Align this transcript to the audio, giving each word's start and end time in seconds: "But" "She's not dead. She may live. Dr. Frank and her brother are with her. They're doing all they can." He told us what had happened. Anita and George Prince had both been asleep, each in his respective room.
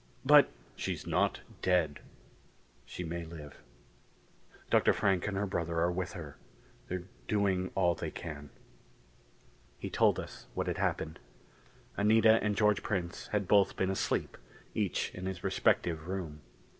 "But" 0.25 0.49
"She's 0.81 1.05
not 1.05 1.41
dead. 1.61 1.99
She 2.87 3.03
may 3.03 3.23
live. 3.23 3.61
Dr. 4.71 4.93
Frank 4.93 5.27
and 5.27 5.37
her 5.37 5.45
brother 5.45 5.77
are 5.79 5.91
with 5.91 6.13
her. 6.13 6.37
They're 6.87 7.03
doing 7.27 7.69
all 7.75 7.93
they 7.93 8.09
can." 8.09 8.49
He 9.77 9.91
told 9.91 10.19
us 10.19 10.47
what 10.55 10.65
had 10.65 10.79
happened. 10.79 11.19
Anita 11.97 12.43
and 12.43 12.57
George 12.57 12.81
Prince 12.81 13.27
had 13.27 13.47
both 13.47 13.75
been 13.75 13.91
asleep, 13.91 14.39
each 14.73 15.13
in 15.13 15.27
his 15.27 15.43
respective 15.43 16.07
room. 16.07 16.41